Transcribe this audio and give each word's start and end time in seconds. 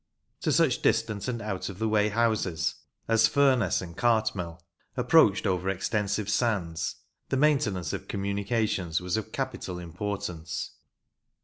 To 0.39 0.51
such 0.51 0.81
distant 0.81 1.27
and 1.27 1.43
out 1.43 1.69
of 1.69 1.77
the 1.77 1.87
way 1.87 2.09
houses 2.09 2.73
as 3.07 3.27
Furness 3.27 3.83
and 3.83 3.95
Cartmel, 3.95 4.59
approached 4.97 5.45
over 5.45 5.69
extensive 5.69 6.27
sands, 6.27 6.95
the 7.29 7.37
maintenance 7.37 7.93
of 7.93 8.07
communications 8.07 8.99
was 8.99 9.15
of 9.15 9.31
capital 9.31 9.77
importance. 9.77 10.71